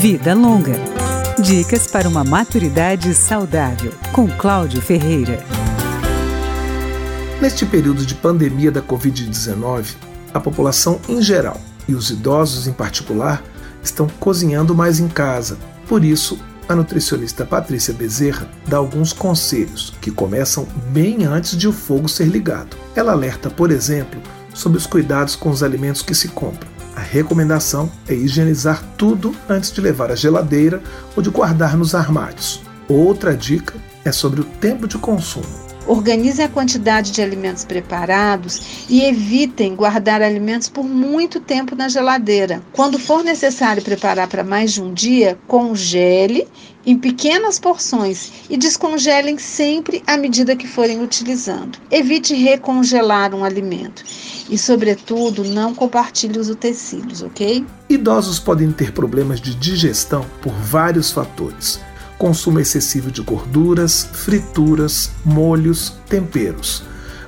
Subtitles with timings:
[0.00, 0.76] Vida Longa.
[1.38, 5.44] Dicas para uma maturidade saudável, com Cláudio Ferreira.
[7.38, 9.96] Neste período de pandemia da Covid-19,
[10.32, 13.44] a população em geral e os idosos em particular
[13.84, 15.58] estão cozinhando mais em casa.
[15.86, 21.72] Por isso, a nutricionista Patrícia Bezerra dá alguns conselhos que começam bem antes de o
[21.74, 22.74] fogo ser ligado.
[22.96, 24.18] Ela alerta, por exemplo,
[24.54, 29.72] sobre os cuidados com os alimentos que se compram a recomendação é higienizar tudo antes
[29.72, 30.82] de levar à geladeira
[31.16, 32.60] ou de guardar nos armários.
[32.86, 33.72] Outra dica
[34.04, 35.69] é sobre o tempo de consumo.
[35.86, 42.62] Organize a quantidade de alimentos preparados e evitem guardar alimentos por muito tempo na geladeira.
[42.72, 46.46] Quando for necessário preparar para mais de um dia, congele
[46.84, 51.78] em pequenas porções e descongelem sempre à medida que forem utilizando.
[51.90, 54.04] Evite recongelar um alimento
[54.48, 57.64] e, sobretudo, não compartilhe os utensílios, ok?
[57.88, 61.80] Idosos podem ter problemas de digestão por vários fatores
[62.20, 66.82] consumo excessivo de gorduras, frituras, molhos, temperos.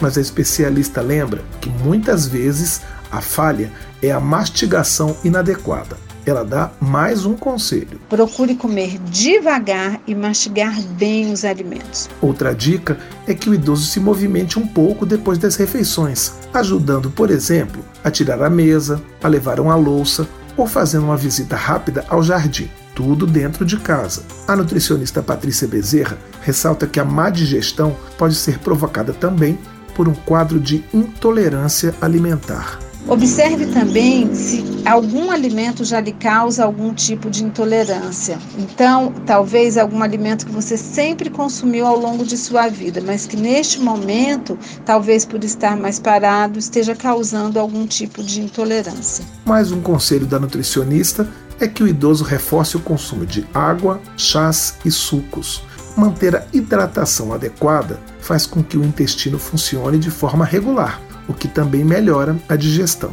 [0.00, 5.96] Mas a especialista lembra que muitas vezes a falha é a mastigação inadequada.
[6.24, 8.00] Ela dá mais um conselho.
[8.08, 12.08] Procure comer devagar e mastigar bem os alimentos.
[12.20, 17.30] Outra dica é que o idoso se movimente um pouco depois das refeições, ajudando, por
[17.30, 22.22] exemplo, a tirar a mesa, a levar uma louça ou fazendo uma visita rápida ao
[22.22, 24.22] jardim tudo dentro de casa.
[24.48, 29.58] A nutricionista Patrícia Bezerra ressalta que a má digestão pode ser provocada também
[29.94, 32.78] por um quadro de intolerância alimentar.
[33.08, 38.36] Observe também se algum alimento já lhe causa algum tipo de intolerância.
[38.58, 43.36] Então, talvez algum alimento que você sempre consumiu ao longo de sua vida, mas que
[43.36, 49.24] neste momento, talvez por estar mais parado, esteja causando algum tipo de intolerância.
[49.44, 51.28] Mais um conselho da nutricionista
[51.60, 55.62] é que o idoso reforce o consumo de água, chás e sucos.
[55.96, 61.48] Manter a hidratação adequada faz com que o intestino funcione de forma regular, o que
[61.48, 63.10] também melhora a digestão.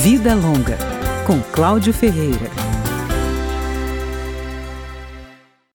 [0.00, 0.78] Vida Longa,
[1.26, 2.67] com Cláudio Ferreira.